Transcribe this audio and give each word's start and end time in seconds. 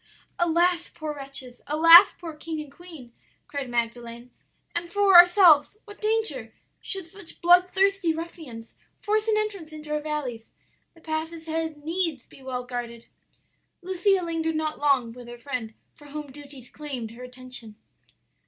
"'Alas, 0.39 0.89
poor 0.89 1.13
wretches! 1.13 1.61
alas 1.67 2.15
poor 2.17 2.33
king 2.35 2.59
and 2.59 2.71
queen!' 2.71 3.13
cried 3.47 3.69
Magdalen; 3.69 4.31
'and, 4.75 4.91
for 4.91 5.13
ourselves, 5.15 5.77
what 5.85 6.01
danger, 6.01 6.55
should 6.81 7.05
such 7.05 7.39
bloodthirsty 7.39 8.11
ruffians 8.11 8.73
force 8.99 9.27
an 9.27 9.37
entrance 9.37 9.71
into 9.71 9.91
our 9.93 9.99
valleys! 10.01 10.51
The 10.95 11.01
passes 11.01 11.45
had 11.45 11.77
needs 11.83 12.25
be 12.25 12.41
well 12.41 12.63
guarded!' 12.63 13.05
"Lucia 13.83 14.23
lingered 14.23 14.55
not 14.55 14.79
long 14.79 15.13
with 15.13 15.27
her 15.27 15.37
friend, 15.37 15.75
for 15.93 16.05
home 16.05 16.31
duties 16.31 16.67
claimed 16.71 17.11
her 17.11 17.21
attention. 17.23 17.75